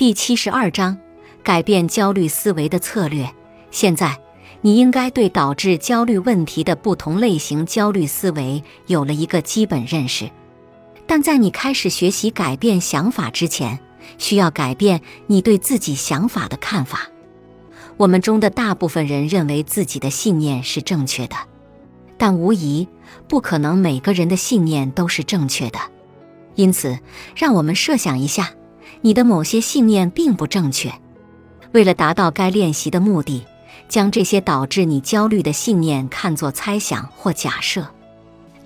[0.00, 0.96] 第七十二章：
[1.42, 3.30] 改变焦虑思维的策略。
[3.70, 4.18] 现在，
[4.62, 10.30] 你应该对导致焦虑问题的不同类型焦虑思维有了一个基本认识。
[11.06, 13.78] 但在你开始学习改变想法之前，
[14.16, 17.10] 需要改变你对自己想法的看法。
[17.98, 21.36] 我们中的大部分人认为自己的信念是正确的，
[22.16, 22.88] 但无疑
[23.28, 25.78] 不可能每个人的信念都是正确的。
[26.54, 26.98] 因此，
[27.36, 28.54] 让我们设想一下，
[29.00, 30.92] 你的某些信念并不正确。
[31.72, 33.44] 为了达到该练习的目的，
[33.88, 37.86] 将这些导致你焦虑的信念看作猜想或假设，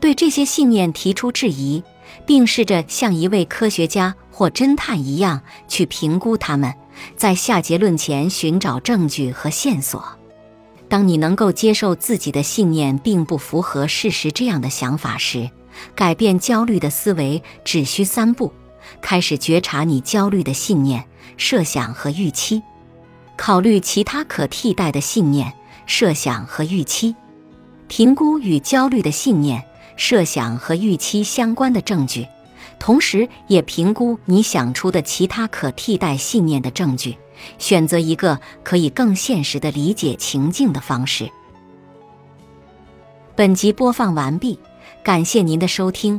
[0.00, 1.82] 对这些信念提出质疑，
[2.26, 6.72] 并试着像一位科学家或侦探一样去评估它们，
[7.16, 10.04] 在下结论前寻找证据和线索。
[10.88, 15.50] 当你能够接受自己的信念并不符合事实这样的想法时，
[15.94, 18.52] 改变焦虑的思维只需三步：
[19.00, 21.04] 开始觉察你焦虑的信念、
[21.36, 22.62] 设想和预期；
[23.36, 25.52] 考虑其他可替代的信念、
[25.86, 27.14] 设想和预期；
[27.88, 29.64] 评估与焦虑的信念、
[29.96, 32.26] 设想和预期相关的证据，
[32.78, 37.16] 同时也评估你想出的其他可替代信念的证据，
[37.58, 41.30] 选择一个可以更现实的理解情境的方式。
[43.36, 44.58] 本集播放完毕。
[45.02, 46.18] 感谢您的收听，